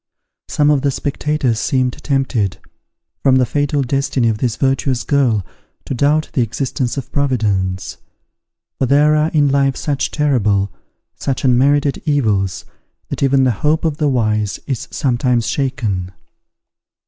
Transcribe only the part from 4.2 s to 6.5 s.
of this virtuous girl, to doubt the